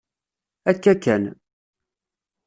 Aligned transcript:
Akka 0.69 0.93
kan. 1.03 1.23